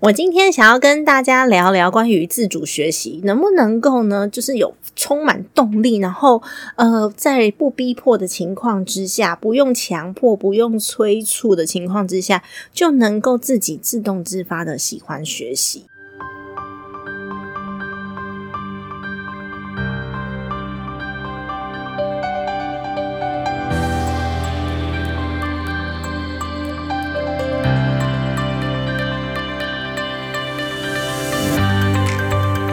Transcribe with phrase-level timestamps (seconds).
[0.00, 4.28] 我今天想要跟大家聊聊关于自主学习，能不能够呢？
[4.28, 6.40] 就是有充满动力，然后
[6.76, 15.86] 呃，在不逼迫的情况之下，不用强迫、不用催促的情况之下，就能够自己自动自发的喜欢学习。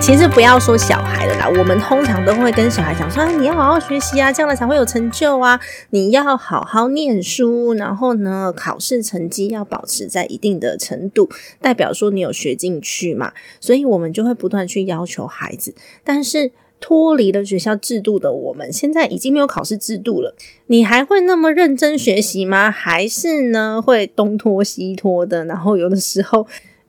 [0.06, 5.60] 其实不要说小孩了啦，我们通常都会跟小孩讲说：“你要好好学习啊，将来才会有成就啊！
[5.90, 11.28] 你要好好念书，然后呢，考试成绩要保持在一定的程度，
[11.60, 15.74] 代表说你有学进去嘛。”所以，我们就会不断去要求孩子。
[16.04, 20.36] 但是，脱离了学校制度的我们，现在已经没有考试制度了，
[20.68, 22.70] 你还会那么认真学习吗？
[22.70, 25.46] 还是呢，会东拖西拖的？
[25.46, 26.46] 然后有的时候。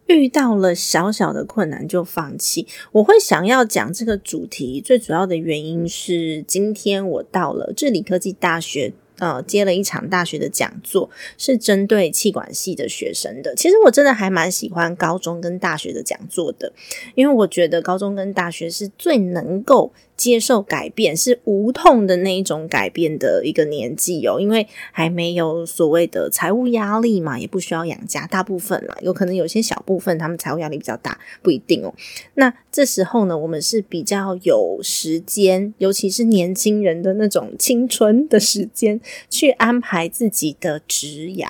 [0.07, 2.67] 遇到了小小的困难就放弃。
[2.93, 13.55] 我会想要讲这个主题，最主要的原因是今天我到了智理科技大学，呃，接了一场大学的讲座，是针对气管系的学生的。
[13.57, 16.73] 其实我真的还蛮喜欢高中跟大学的讲座的，
[17.15, 19.93] 因为我觉得高中跟大学是最能够。
[20.17, 31.92] 接受改变是无痛的那一种改变的一个年纪哦，因为还没有所谓的财务压力嘛，也不需要养家，大部分啦，有可能有些小部分他们财务压力比较大，不一定哦。
[32.35, 41.46] 那这时候呢，我们是比较有时间，尤其是年轻人的那种青春的时间，去安排自己的职涯。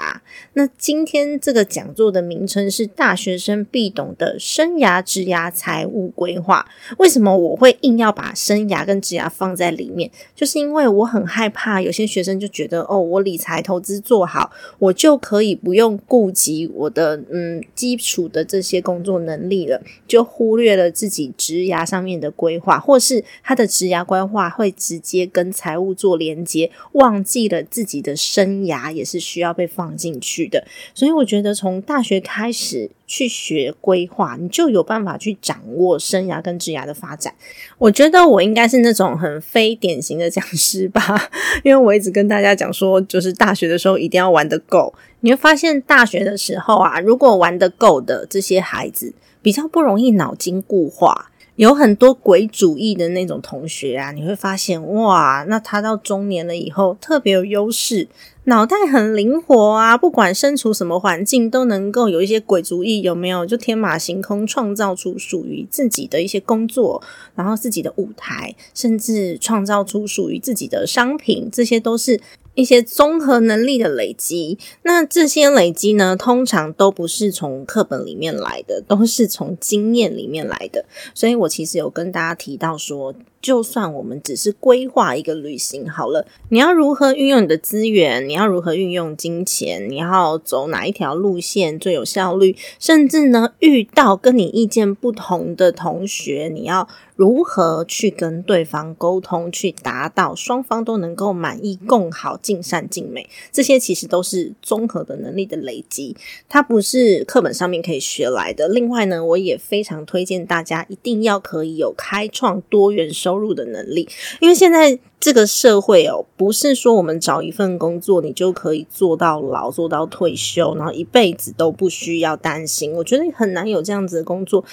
[0.54, 6.68] 那今天这个讲座的名称是大学生必懂的生涯职涯财务规划。
[6.98, 30.66] 为什么我会硬要把生生涯跟职涯放在里面，就是因为我很害怕有些学生就觉得哦，我理财投资做好，我就可以不用顾及我的嗯基础的这些工作能力了，就忽略了自己职涯上面的规划，或是他的职涯规划会直接跟财务做连接，忘记了自己的生涯也是需要被放进去的。
[30.94, 32.90] 所以我觉得从大学开始。
[33.06, 37.32] 去学规划，你就有办法去掌握生涯跟职涯的发展。
[37.78, 41.30] 我觉得我应该是那种很非典型的讲师吧，
[41.62, 44.92] 因为我一直跟大家讲说，就是大学的时候一定要玩得够。
[45.20, 51.30] 你会发现，大学的时候啊，如果玩得够的这些孩子，比较不容易脑筋固化。
[51.56, 58.08] 有很多鬼主意的那种同学啊，你会发现哇，那他到中年了以后特别有优势，
[58.44, 63.46] 脑袋很灵活啊，不管身处什么环境都能够有一些鬼主意，有没有？
[63.46, 67.02] 就天马行空，创造出属于自己的一些工作，
[67.34, 72.20] 然后自己的舞台，甚至创造出属于自己的商品，这些都是。
[72.56, 80.84] 一些综合能力的累积，那这些累积呢，通常都不是从课本里面来的，都是从经验里面来的。
[81.14, 83.14] 所以我其实有跟大家提到说。
[83.42, 88.28] 就算我们只是规划一个旅行好了，你要如何运用你的资源？
[88.28, 89.88] 你要如何运用金钱？
[89.88, 92.56] 你要走哪一条路线最有效率？
[92.80, 103.28] 甚至呢，遇到跟你意见不同的同学，你要如何去跟对方沟通，去达到双方都能够满意、共好、尽善尽美？
[103.52, 106.16] 这些其实都是综合的能力的累积，
[106.48, 108.68] 它不是课本上面可以学来的。
[108.68, 113.36] 另外呢，我也非常推荐大家一定要可以有开创多元收。
[113.36, 114.08] 入的能力，
[114.40, 122.94] 因为现在这个社会哦，不是说我们找一份工作，你就可以做到老，做到退休，然后一辈子都不需要担心。
[122.94, 124.64] 我觉得很难有这样子的工作。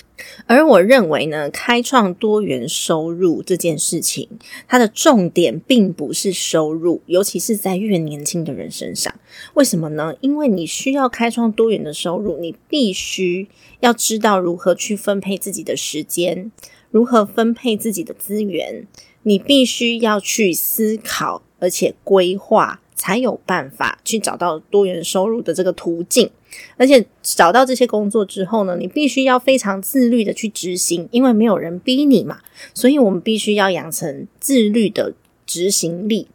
[0.48, 4.30] 而我认为呢，开创多元收入这件事情，
[4.66, 9.14] 它的重点并不是收入，尤其是在越年轻的人身上。
[9.56, 10.16] 为什么呢？
[10.22, 13.50] 因为你需要开创多元的收入，你必须
[13.82, 16.50] 要知道如何去分配自己的时间。
[16.94, 18.86] 如何分配自己的资源？
[19.24, 26.30] 你必须要去思考，而且规划，才有办法去找到多元收入的这个途径。
[26.78, 32.42] 而且找到这些工作之后呢，你必须要非常自律的去执行，因为没有人逼你嘛。
[32.76, 35.16] 所以我们必须要养成自律的
[35.48, 36.28] 执行力。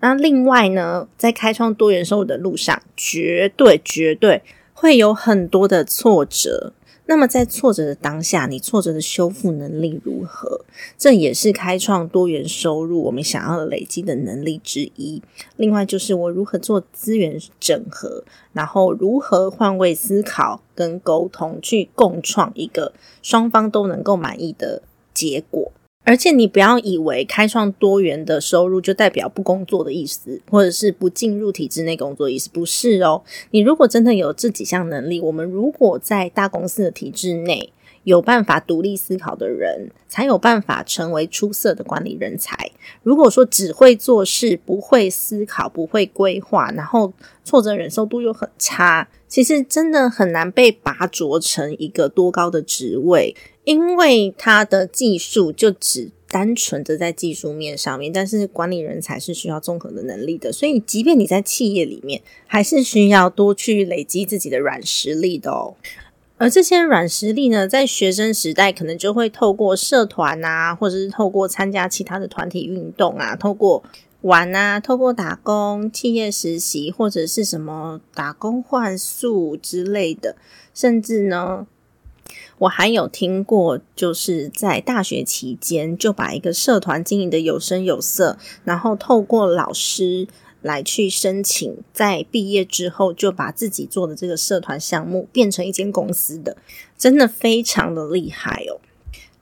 [0.00, 4.40] 那另外呢，在开创多元收入的路上，绝对绝对
[4.72, 6.72] 会有很多的挫折。
[7.08, 10.64] 那么在挫折的当下，你挫折的修复能力如何？
[10.98, 15.22] 这也是开创多元收入我们想要累积的能力之一。
[15.56, 22.92] 另外就是我如何做资源整合，然后如何换位思考跟沟通，去共创一个
[23.22, 24.82] 双方都能够满意的
[25.14, 25.72] 结果。
[26.06, 33.24] 而且你不要以为开创多元的收入就代表不工作的意思，或者是不进入体制内工作意思，不是哦。
[33.50, 37.72] 你如果真的有这几项能力，我们如果在大公司的体制内
[38.04, 42.70] 有办法独立思考的人，才有办法成为出色的管理人才。
[43.02, 47.12] 如果说只会做事，不会思考，不会规划，然后
[47.42, 53.34] 挫折忍受度又很差，其实真的很难被拔擢成一个多高的职位。
[53.66, 65.74] 因为他的技术就只单纯的在技术面上面，但是管理人才是需要综合的能力的，所以即便你在企业里面，还是需要多去累积自己的软实力的哦。
[66.36, 73.82] 而这些软实力呢，在学生时代可能就会透过社团啊，或者是透过参加其他的团体运动啊，透过
[74.20, 80.36] 玩啊，透过打工、企业实习或者是什么打工换宿之类的，
[80.72, 81.66] 甚至呢。
[82.58, 90.26] 我还有听过，就是在大学期间就把一个社团经营的有声有色，然后透过老师
[90.62, 96.56] 来去申请，在毕业之后就把自己做的这个社团项目变成一间公司的，
[96.96, 98.80] 真的非常的厉害哦。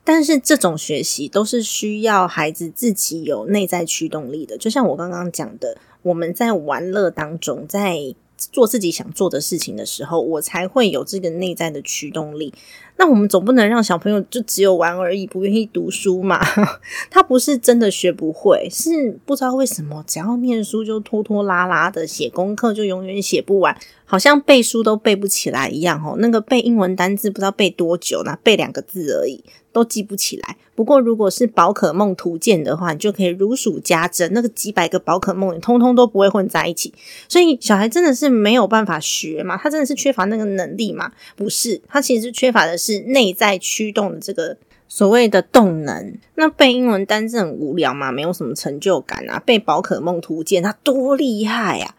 [0.02, 8.14] 但是这种学习都是需要孩子自己有内在驱动力的，就像我刚刚讲的，我们在玩乐当中，在。
[8.50, 12.52] 做自己想做的事情的时候，我才会有这个内在的驱动力。
[12.96, 16.40] 那我们总不能让小朋友就只有玩而已，不愿意读书嘛？
[17.10, 26.14] 他不是真的学不会，是不知道为什么，只要念书就拖拖拉拉的，写功课就永远写不完，好像背书都背不起来一样哦。
[26.18, 29.44] 那个背英文单字不知道背多久呢，背两个字而已。
[29.74, 30.56] 都记不起来。
[30.76, 34.32] 不过，如果是宝可梦图鉴的话，你就可以如数家珍。
[34.32, 36.94] 那个几百个宝可梦，你通通都不会混在一起。
[37.28, 39.56] 所以，小孩真的是没有办法学嘛？
[39.56, 41.10] 他真的是缺乏那个能力嘛？
[41.34, 44.56] 不是，他其实是缺乏的是内在驱动的这个
[44.88, 46.18] 所谓的动能。
[46.34, 48.12] 那背英文单字很无聊嘛？
[48.12, 49.42] 没有什么成就感啊。
[49.44, 51.94] 背宝可梦图鉴，他多厉害呀！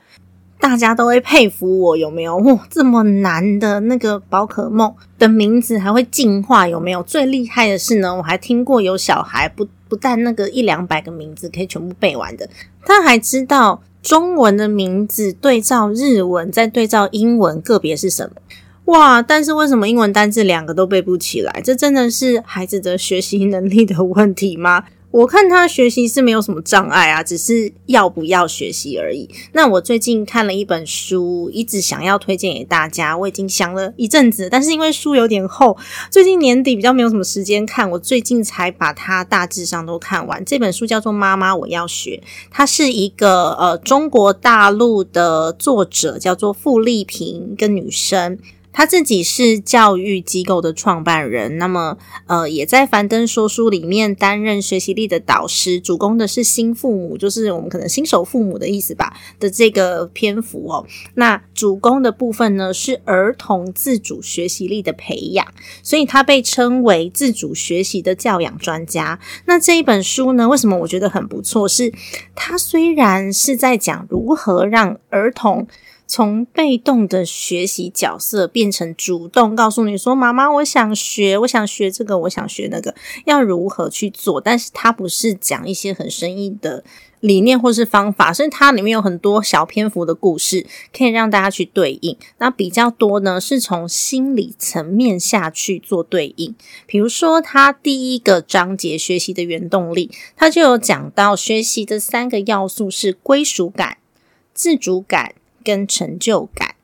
[0.57, 2.37] 大家都会佩服我，有没有？
[2.37, 7.03] 哇，这么难的那个宝可梦的名字还会进化，有没有？
[7.03, 12.49] 最厉害的是呢，我还听过有小孩不不但那个一两百个名字可以全部背完的，
[12.83, 18.37] 他还知道中文的名字对照日文，再对照英文个别是什么。
[18.85, 19.21] 哇！
[19.21, 21.61] 但是为什么英文单字两个都背不起来？
[21.63, 24.85] 这真的是孩子的学习能力的问题吗？
[25.11, 29.29] 我看他学习是没有什么障碍啊，只是要不要学习而已。
[29.53, 33.17] 那我最近看了一本书，一直想要推荐给大家。
[33.17, 35.77] 我已经想了一阵子，但是因为书有点厚，
[36.11, 40.43] 最近年底比较没有什么时间看，我最近才把它大致上都看完。
[40.43, 42.21] 这本书叫做《妈妈我要学》，
[42.51, 48.37] 它是一个呃中国大陆的作者，叫做傅丽萍，一个女生。
[48.77, 60.85] 他自己是教育机构的创办人，那么呃，也在樊登说书里面担任学习力的导师，主攻的是新父母，就是我们可能新手父母的意思吧的这个篇幅哦。
[61.13, 65.47] 那主攻的部分呢是儿童自主学习力的培养，
[65.81, 69.21] 所以他被称为自主学习的教养专家。
[69.45, 71.65] 那这一本书呢，为什么我觉得很不错？
[71.65, 71.93] 是
[72.35, 75.65] 他虽然是在讲如何让儿童。
[76.07, 82.93] 从被动的学习角色变成主动，告诉你说：“妈妈，我想学，我想学这个，我想学那个，
[83.25, 86.83] 要如何去做？”但是它不是讲一些很生硬的
[87.19, 92.15] 理念或是方法，所以它里面有很多小篇幅的故事，可以让大家去对应。
[92.37, 96.53] 那比较多呢，是从心理层面下去做对应。
[96.85, 103.97] 比如说，它第一个章节学习的原动力，它就有讲到学习的三个要素是归属感、
[104.53, 105.33] 自主感。
[105.65, 106.75] 跟成就感，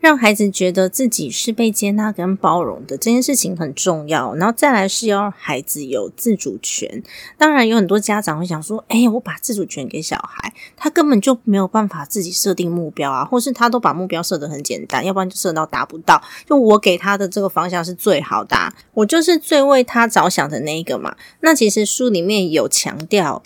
[0.00, 4.34] 让孩子觉得自己是被接纳跟包容的这件事情很重要。
[4.36, 7.02] 然后再来是要让孩子有自主权。
[7.36, 16.22] 当然有很多家长会想说：“哎，我把自主权给小孩，他根本就没有办法自己设定目标啊，或是他都把目标设得很简单，要不然就设到达不到。
[16.46, 21.16] 就我给他的这个方向是最好的，我就是最为他着想的那一个嘛。
[21.40, 23.42] 那其实书里面有强调。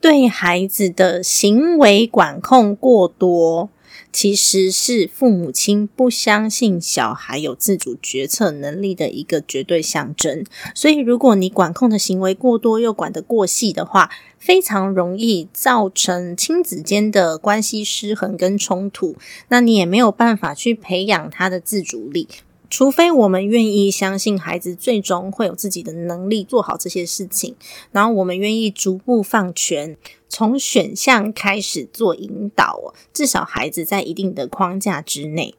[0.00, 3.68] 对孩子的行为管控过多，
[4.10, 10.44] 其实是父母亲不相信小孩有自主决策能力的一个绝对象征。
[10.74, 19.14] 所以，如果你管控的行为过多又管得过细的话，非常容易造成亲子间的关系失衡跟冲突。
[19.48, 22.26] 那你也没有办法去培养他的自主力。
[22.70, 27.56] 除非我们愿意相信孩子最终会有自己的能力做好这些事情，
[27.90, 29.96] 然后我们愿意逐步放权，
[30.28, 35.54] 从选项开始做引导，至少孩子在一定的框架之内。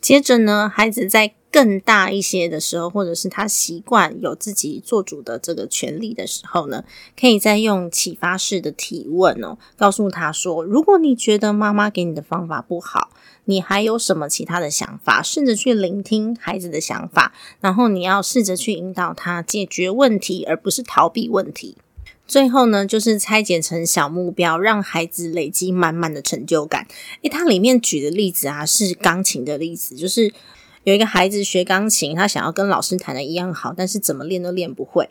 [0.00, 6.84] 接着呢，孩子在更大一些的时候，或者是他习惯有自己做主的这个权利的时候呢，
[7.18, 13.10] 可以再用启发式的提问哦，告诉他说：如果你觉得妈妈给你的方法不好，
[13.46, 15.22] 你还有什么其他的想法？
[15.22, 21.78] 试着去聆听孩子的想法，然后你要试着去引导他解决问题，而不是逃避问题。
[22.28, 26.86] 最后呢，就是拆解成小目标，让孩子累积满满的成就感。
[27.22, 30.32] 诶，它里面举的例子啊，是钢琴的例子，就是。
[30.84, 35.06] 有一个孩子学钢琴，他想要跟老师弹的一样好，但是怎么练都练不会。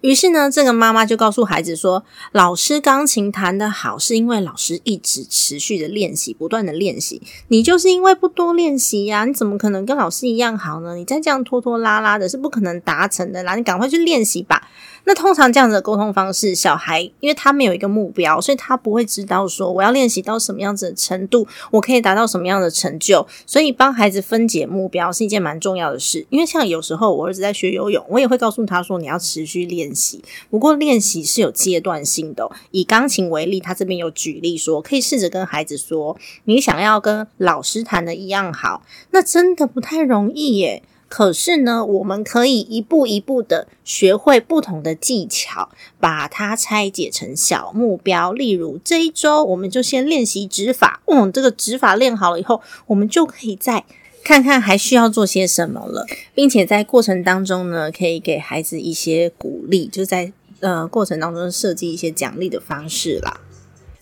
[0.00, 7.20] 于是呢，这个妈妈就告诉孩子说：“老师钢琴弹得好，是因为老师一直持续的练习，不断的练习。
[7.48, 10.94] 你就是因为不多练习呀，你怎么可能跟老师一样好呢？
[10.94, 13.56] 你再这样拖拖拉拉的，是不可能达成的啦！
[13.56, 14.68] 你赶快去练习吧。”
[15.08, 23.24] 那通常这样子的沟通方式，小孩因为他没有一个目标，所以他不会知道说我要练习到什么样子的程度，我可以达到什么样的成就。
[23.46, 26.26] 所以帮孩子分解目标是一件蛮重要的事。
[26.28, 30.20] 因为像有时候我儿子在学游泳，我也会告诉他说你要持续练习。
[30.50, 32.50] 不过练习是有阶段性的。
[32.72, 38.82] 以钢琴为例，他这边有举例说，可以试着跟孩子说，你想要跟老师弹的一样好，
[39.12, 40.82] 那真的不太容易耶。
[41.08, 45.70] 可是呢，我们可以一步一步的学会不同的技巧，
[46.00, 48.32] 把它拆解成小目标。
[48.32, 51.00] 例如这一周，我们就先练习指法。
[51.06, 53.84] 嗯，这个指法练好了以后，我们就可以再
[54.24, 63.40] 看看还需要做些什么了，并且在过程当中呢，可以给孩子一些鼓励，就在呃过程当中设计一些奖励的方式啦。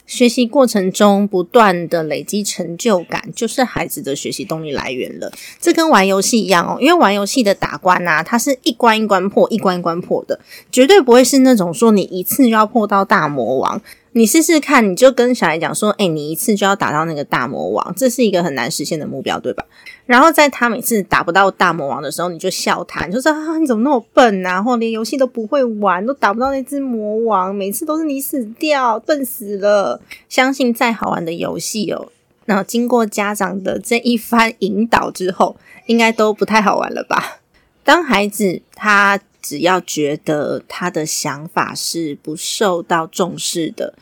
[0.06, 5.32] 学习过程中不断的累积成就感，就是孩子的学习动力来源了。
[5.60, 10.38] 这跟玩游戏一样哦，因为玩游戏的打关啊，它是一关一关破，一关一关破的，
[10.70, 13.80] 绝对不会是那种说你一次就要破到大魔王。
[14.16, 19.64] 你试试看，你就跟小孩讲说：“哎，你一次就要打到那个大魔王，这是一个很难实现的目标，对吧？”
[20.06, 24.62] 然后在他每次打不到大魔王的时候，你就笑他，你就说：“啊，你怎么那么笨啊？
[24.62, 32.08] 或连游戏都不会玩，都打不到那只魔王，每次都是你死掉，笨死了。”相信再好玩的游戏哦，
[32.46, 35.56] 那经过家长的这一番引导之后，
[35.86, 37.40] 应该都不太好玩了吧？
[37.82, 39.20] 当孩子他。
[39.46, 43.92] 只要觉得他的想法是不受到重视的，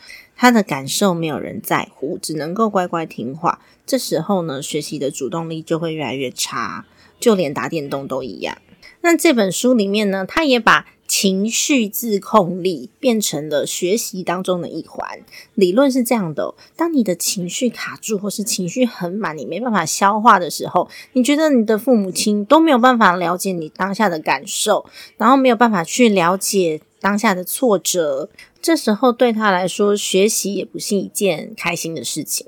[0.42, 6.84] 他的感受没有人在乎，只能够乖乖听话，这时候呢，学习的主动力就会越来越差，
[7.20, 8.58] 就连打电动都一样。
[9.02, 10.86] 那这本书里面呢，他也把。
[11.08, 15.20] 情绪自控力变成了学习当中的一环。
[15.54, 24.86] 理论是这样的：当你的情绪卡住，或是情绪很满，你没办法消化的时候，你觉得你的父母亲都没有办法了解你当下的感受，
[25.18, 28.30] 然后没有办法去了解当下的挫折。
[28.62, 32.46] 这时候对他来说，学习也不是一件开心的事情，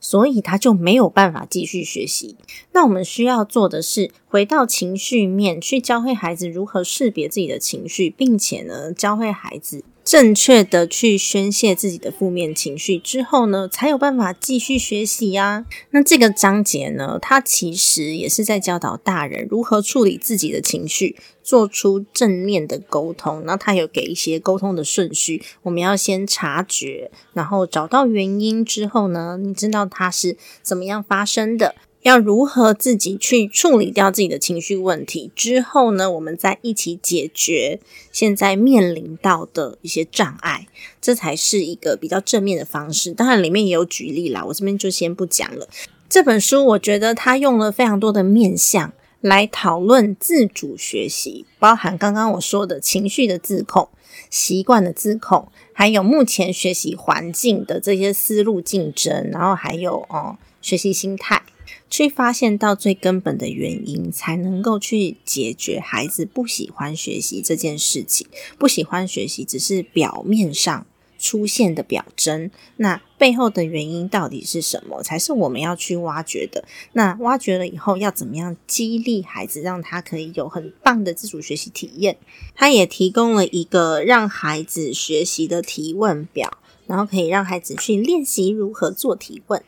[0.00, 2.36] 所以他就没有办法继续学习。
[2.72, 9.82] 那我们需要做的是，回到情绪面去教会孩子如何识别自己的情绪，并且呢，教会孩子。
[10.06, 15.66] 正确的去宣泄自己的负面情绪之后呢，才有办法继续学习呀。
[15.90, 23.42] 那这个章节呢，它其实也是在教导大人如何处理自己的情绪，做出正面的沟通。
[23.44, 31.74] 那他有给一些沟通的顺序，我们要先察觉，然后找到原因之后呢，你知道它是怎么样发生的。
[32.06, 36.08] 要如何自己去处理掉自己的情绪问题之后呢？
[36.08, 37.80] 我们再一起解决
[38.12, 40.68] 现在面临到的一些障碍，
[41.00, 43.12] 这才是一个比较正面的方式。
[43.12, 45.68] 当然，里面也有举例啦，我这边就先不讲了。
[46.08, 53.88] 这本书我觉得它用了非常多的面向来讨论自主学习，包含刚刚我说的情绪的自控、
[54.30, 61.42] 习惯的自控，还有目前学习环境的这些思路竞争，然后还有哦学习心态。
[61.88, 68.26] 去发现到最根本的原因，才能够去解决孩子不喜欢学习这件事情。
[68.58, 70.86] 不喜欢学习只是表面上
[71.18, 76.64] 出现的表征，那背后的原因到底是什么，才是我们要去挖掘的。
[76.92, 82.18] 那挖掘了以后，要怎么样激励孩子，让他可以有很棒的自主学习体验？
[82.54, 89.62] 他也提供了一个让孩子学习的提问表，然后可以让孩子去练习如何做提问。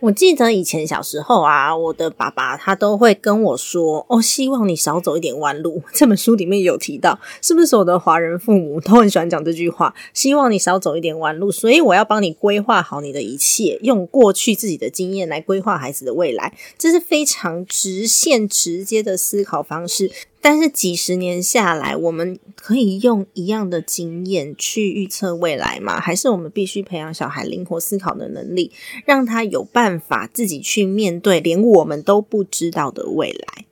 [0.00, 5.82] 我记得以前小时候啊，我的爸爸他都会跟我说：“哦，希望你少走一点弯路。
[5.92, 9.92] ”这本书里面有提到，是不是所有的华人父母都很喜欢讲这句话？
[10.14, 20.12] 希望你少走一点弯路，所以我要帮你规划好你的一切，用过去自己的经验来规划孩子的未来，这是非常直线、直接的思考方式。
[20.40, 25.98] 但是几十年下来，我们可以用一样的经验去预测未来吗？
[26.00, 28.70] 还是我们必须培养小孩灵活思考的能力，
[29.04, 33.64] 让他有办法自己去面对连我们都不知道的未来？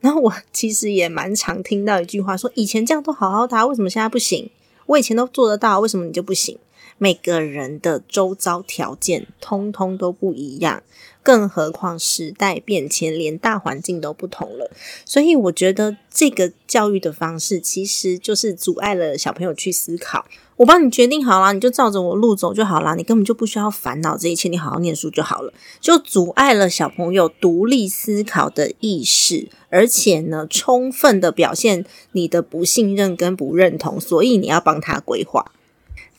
[0.00, 4.50] 然后我其实也蛮常听到一句话，说以前这样都好好的，为什么现在不行？
[4.86, 6.58] 我以前都做得到，为什么你就不行？
[7.02, 10.82] 每个人的周遭条件通通都不一样，
[11.22, 14.70] 更何况时代变迁，连大环境都不同了。
[15.06, 20.26] 所以我觉得这个教育的方式其实就是阻碍了小朋友去思考。
[20.56, 25.50] 我帮你决定好了，你就照着我路走就好了，你根本就不需要烦恼这一切，你好好念书就好了。
[25.80, 35.50] 就阻碍了小朋友独立思考的意识，而且呢，充分的表现你的不信任跟不认同，所以你要帮他规划。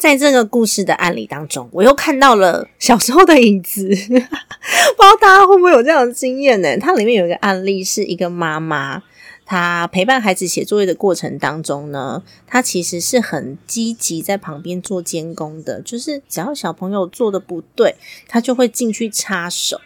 [0.02, 6.76] 在这个故事的案例当中，我又看到了小时候的影子， 不知道大家会不会有这样的经验呢？
[6.80, 9.04] 它里面有一个案例，是一个妈妈，
[9.46, 17.94] 她陪伴孩子写作业的过程当中呢，她其实是很积极在旁边做监工的，就是只要小朋友做的不对，
[18.28, 19.80] 她就会进去插手。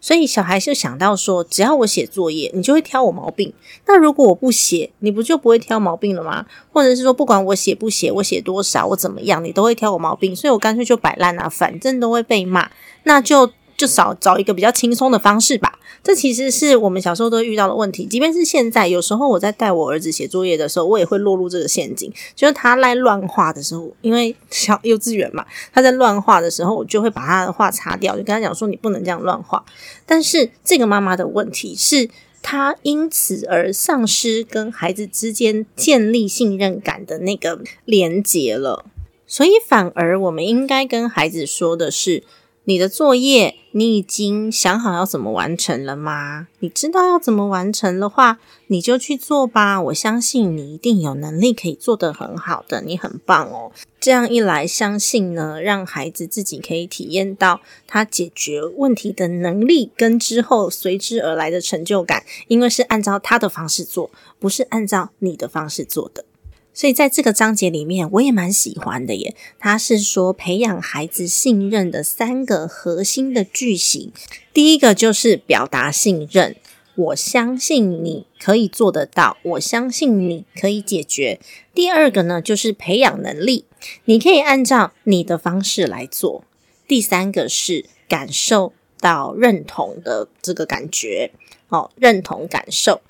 [0.00, 3.52] 所以小孩就想到说，只要我写作业，你就会挑我毛病。
[3.86, 6.46] 那如果我不写，你不就不会挑毛病了吗？
[6.72, 10.34] 或者是说，不管我写不写，我写多少，我怎么样，你都会挑我毛病。
[10.34, 12.70] 所以我干脆就摆烂啊，反正都会被骂，
[13.04, 13.52] 那就。
[13.80, 15.78] 就少找一个比较轻松的方式吧。
[16.02, 18.04] 这其实是我们小时候都遇到的问题。
[18.04, 22.12] 即便是现在，有时候我在带我儿子写作业的时候，我也会落入这个陷阱。
[22.34, 29.64] 就是他在乱画的时候，因为小幼稚园嘛，他在乱画的时候，我就会把他的画擦掉，就跟他讲说：“你不能这样乱画。”
[30.04, 32.10] 但是这个妈妈的问题是，
[32.42, 38.84] 她因此而丧失跟孩子之间建立信任感的那个连结了。
[39.26, 42.22] 所以，反而我们应该跟孩子说的是。
[42.64, 46.48] 你的作业，你已经想好要怎么完成了吗？
[46.58, 49.80] 你知道要怎么完成的话，你就去做吧。
[49.80, 53.72] 我相信你一定有能力可以做得很好的，你很棒哦。
[53.98, 66.26] 这样一来，相信呢，让孩子自己可以体验到他解决问题的能力，跟之后随之而来的成就感，因为是按照他的方式做，不是按照你的方式做的。
[66.72, 69.34] 所以在这个章节里面，我也蛮喜欢的耶。
[69.58, 74.12] 他是说培养孩子信任的三个核心的句型。
[74.54, 76.56] 第一个就是表达信任，
[76.94, 81.40] 我相信你可以做得到，我相信你可以解决。
[81.74, 83.64] 第二个呢，就是培养能力，
[84.04, 86.44] 你可以按照你的方式来做。
[86.86, 91.32] 第三个是感受到认同的这个感觉，
[91.68, 93.00] 哦，认同感受。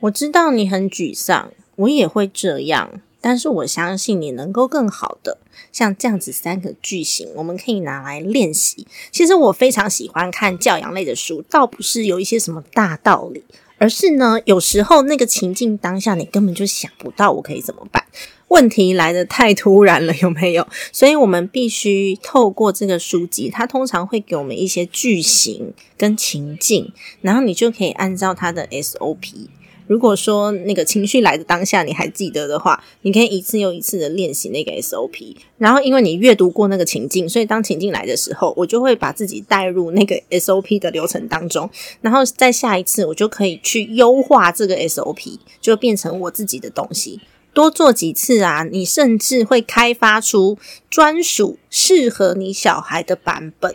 [0.00, 3.00] 我知道你很沮丧，我也会这样。
[3.20, 5.38] 但是我相信你能够更好的，
[5.72, 8.86] 像这样子三个句型，我们可以拿来练习。
[9.10, 13.42] 其实我非常喜欢看教养类的书，倒不是有一些什么大道理，
[13.78, 18.04] 而是呢，有时候那个情境当下，你根本就想不到我可以怎么办。
[18.48, 20.66] 问题来的太突然了，有没有？
[20.90, 29.48] 所以我们必须透过这个书籍，它通常会给我们一些句型跟情境，然后你就可以按照它的 SOP。
[29.88, 35.34] 如果说那个情绪来的当下你还记得的话，你可以一次又一次的练习那个 SOP。
[35.56, 41.68] 然后因为你阅读过那个情境，所以当情境来的时候，我就会把自己带入那个 SOP 的流程当中。
[42.00, 47.20] 然后在下一次，我就可以去优化这个 SOP，就变成我自己的东西。
[47.54, 53.74] 多做几次啊，你甚至会开发出专属适合你小孩的版本。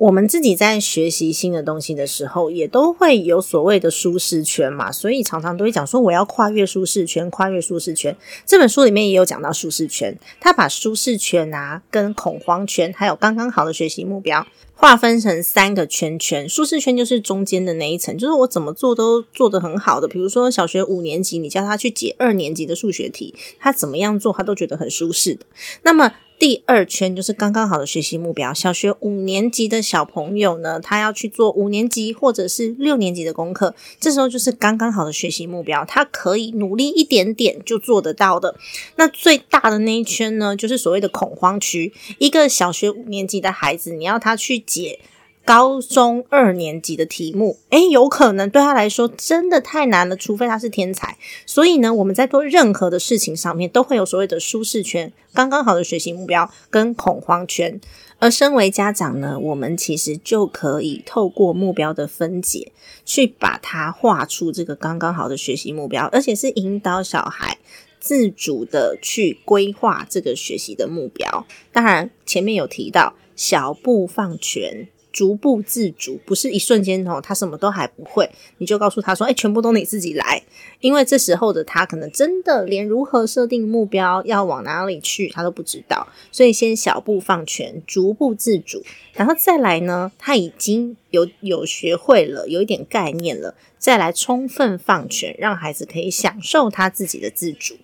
[0.00, 8.16] 我们自己在学习新的东西的时候，也都会有所谓的舒适圈嘛，所以常常都会讲说我要跨越舒适圈，跨越舒适圈。
[8.46, 16.48] 这本书里面也有讲到舒适圈，他把舒适圈啊、跟恐慌圈，还有刚刚好的学习目标，划分成三个圈圈。
[16.48, 20.08] 舒适圈就是中间的那一层，就是我怎么做都做得很好的。
[20.08, 25.44] 比如说小学五年级，你叫他去解二年级的数学题，他怎么样做，他都觉得很舒适的。
[25.82, 26.10] 那么
[26.40, 28.54] 第二圈就是刚刚好的学习目标。
[28.54, 38.56] 小学五年级的小朋友呢，他要去做五年级或者是六年级的功课，这时候就是刚刚好的学习目标，他可以努力一点点就做得到的。
[38.96, 41.92] 那最大的那一圈呢，就是所谓的恐慌区。
[42.16, 44.98] 一个小学五年级的孩子，你要他去解。
[45.44, 51.16] 高中二年级的题目，诶，有可能对他来说真的太难了，除非他是天才。
[51.44, 57.80] 所以呢，我们在做任何的事情上面，都会有所谓的舒适圈，刚刚好的学习目标跟恐慌圈。
[58.20, 62.70] 而身为家长呢，我们其实就可以透过目标的分解，
[63.04, 67.58] 去把它画出这个刚刚好的学习目标，而且是引导小孩
[67.98, 71.46] 自主的去规划这个学习的目标。
[71.72, 74.86] 当然，前面有提到小步放权。
[75.12, 80.42] 逐步自主，不是一瞬间哦，他什么都还不会，你就告诉他说：“哎，全部都你自己来。”
[80.80, 86.08] 因为这时候的他可能真的连如何设定目标、要往哪里去，他都不知道。
[86.32, 97.76] 所以先小步放权，逐步自主，然后再来呢，他已经有有学会了，有一点概念了，再来充分放权，让孩子可以享受他自己的自主。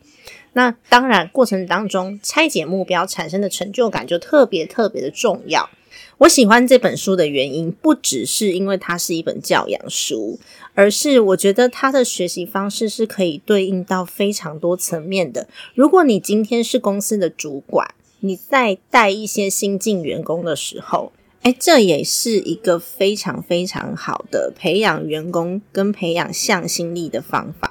[0.54, 5.68] 那当然，过程当中拆解目标产生的成就感就特别特别的重要。
[6.18, 10.38] 我喜欢这本书的原因，不只是因为它是一本教养书，
[10.74, 15.46] 而是我觉得它的学习方式是可以对应到非常多层面的。
[15.74, 27.65] 如果你今天是公司的主管，你在带一些新进员工的时候，哎，这也是一个非常非常好的培养员工跟培养向心力的方法。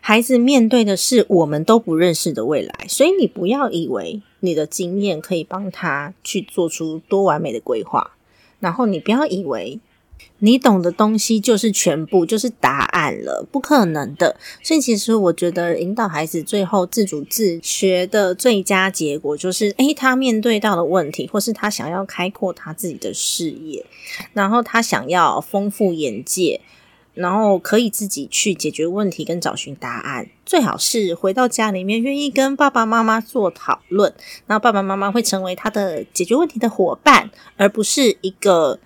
[0.00, 4.22] 孩子面对的是我们都不认识的未来，所以你不要以为。
[4.42, 8.12] 你的经验可以帮他去做出多完美的规划，
[8.58, 9.78] 然后你不要以为
[10.38, 14.34] 你懂的东西就是全部，就是答案了，不可能的。
[14.62, 23.84] 所以其实我觉得引导孩子最后自主自学的最佳结果，就是诶，他面对到的问题，或是他想要开阔他自己的视野，
[24.32, 26.62] 然后他想要丰富眼界。
[27.14, 34.12] 然后可以自己去解决问题跟找寻答案，最好是回到家里面愿意跟爸爸妈妈做讨论，
[34.46, 38.78] 然后爸爸妈妈会成为他的解决问题的伙伴，而不是一个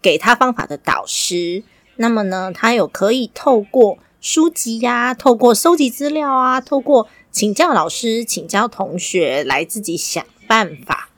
[0.00, 1.62] 给他方法的导师。
[1.96, 11.09] 那么呢，他有可以透过书籍呀，透过收集资料啊，透过请教老师、请教同学来自己想办法。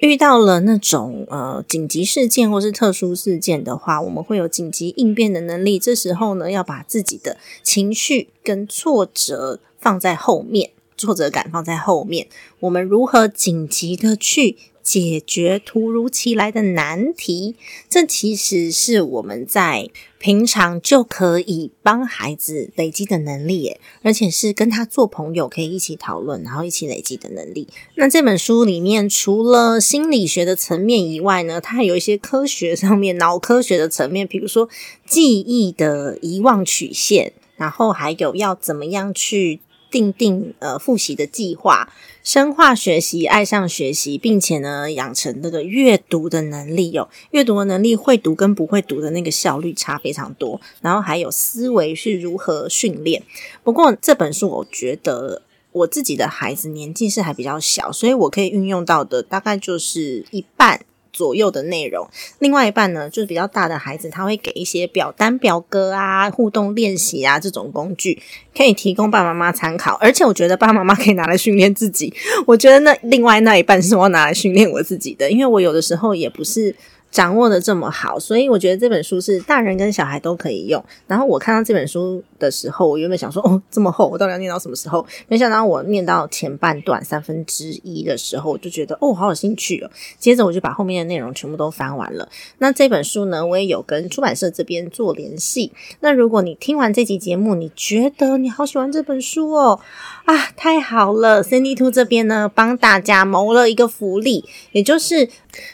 [0.00, 5.78] 遇到了那种呃紧急事件或是特殊事件的话，我们会有紧急应变的能力。
[5.78, 12.28] 这时候呢，要把自己的情绪跟挫折放在后面，挫折感放在后面。
[12.60, 14.56] 我们如何紧急的去？
[14.88, 17.54] 解决突如其来的难题，
[17.90, 27.68] 这其实是我们在平常就可以帮孩子累积的能力，而且是跟他做朋友可以一起讨论，然后一起累积的能力。
[27.96, 34.70] 那这本书里面除了心理学的层面以外呢，它还有一些科学上面脑科学的层面，比如说
[35.06, 39.60] 记忆的遗忘曲线，然后还有要怎么样去。
[39.90, 47.08] 定定呃复习的计划，深化学习，爱上学习，并且呢养成那个阅读的能力哦。
[47.30, 50.60] 阅读的能力，会读跟不会读的那个效率差非常多。
[50.80, 53.22] 然后还有思维是如何训练。
[53.64, 60.84] 不过这本书，我觉得我自己的孩子年纪是还比较小，所以我可以运用到的大概就是一半。
[61.18, 68.22] 左右的内容，另外一半呢，就是比较大的孩子，他会给一些表单、表格啊、互动练习啊这种工具，
[68.56, 69.94] 可以提供爸爸妈妈参考。
[70.00, 72.14] 而且我觉得爸爸妈妈可以拿来训练自己。
[72.46, 76.76] 我觉得那另外那一半是我拿来训练我自己的，因为我有的时候也不是。
[77.10, 80.84] 掌握的这么好，所以我觉得这本书是大人跟小孩都可以用。
[81.06, 85.04] 然后我看到这本书的时候，我原本想说，哦，这么厚，我到底要念到什么时候？
[85.26, 89.90] 没想到我念到前半段三分之一的时候，我就觉得，哦，好有兴趣哦。
[90.18, 92.28] 接着我就把后面的内容全部都翻完了。
[92.58, 95.72] 那这本书呢，我也有跟出版社这边做联系。
[96.00, 99.80] 那如果你听完这集节目，你觉得你好喜欢这本书哦，
[100.26, 105.30] 啊，太好了！Cindy Two 这边呢，帮大家谋了一个福利，也就是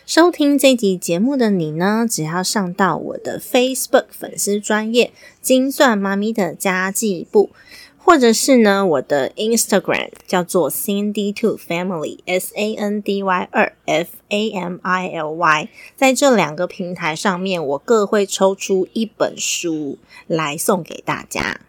[0.07, 1.25] 收听这集节目。
[1.25, 2.07] 目的你呢？
[2.09, 5.11] 只要上到我的 Facebook 粉丝专业
[5.45, 7.51] 精算妈咪的家计部，
[7.99, 15.09] 或者是呢我的 Instagram 叫做 Cindy Two Family S A N D Y 二 F A M I
[15.09, 21.61] L Y，在这两个平台上面，我各会抽出一本书来送给大家。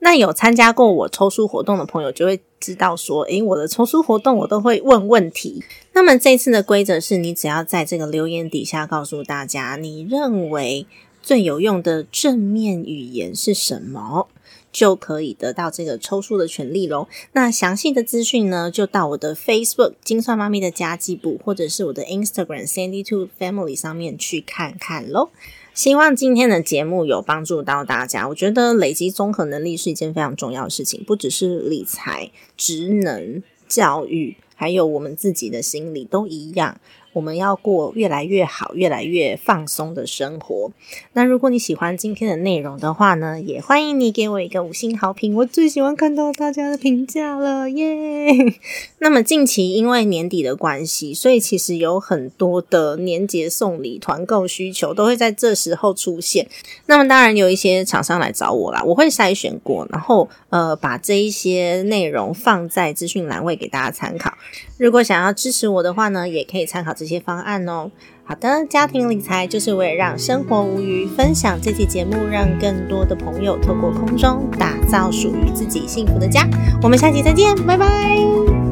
[0.00, 5.62] 那有参加过我抽书活动的朋友就会知道说，诶，我的抽书活动我都会问问题。
[5.92, 10.86] 那么这次的规则是你只要在这个留言底下告诉大家，你认为
[11.30, 14.26] 最有用的正面语言是什么，
[14.72, 17.06] 就可以得到这个抽书的权利喽。
[17.34, 25.28] 那详细的资讯呢，就到我的 Facebook 精算妈咪的家计部，或者是我的 Instagram Sandy Two Family 上面去看看喽。
[25.72, 28.26] 希望今天的节目有帮助到大家。
[28.26, 36.80] 我觉得累积综合能力是一件非常重要的事情，不只是理财、职能、教育，还有我们自己的心理都一样。
[37.12, 40.70] 我们要过越来越好、越来越放松的生活。
[41.12, 48.54] 那如果你喜欢今天的内容的话呢，也欢迎你给我一个五星好评，我最喜欢看到大家的评价了耶。
[48.98, 56.46] 那么近期因为年底的关系，所以其实有很多的年节送礼团购需求都会在这时候出现。
[56.86, 64.32] 那么当然有一些厂商来找我啦，我会筛选过，然后呃把这一些内容放在资讯栏位给大家参考。
[64.80, 67.90] 如果想要支持我的话呢，也可以参考这些方案哦。
[68.24, 76.48] 好的，家庭理财就是为了让生活无余，分享这期节目，让更多的朋友透过空中打造属于自己幸福的家。
[76.82, 78.69] 我们下期再见，拜拜。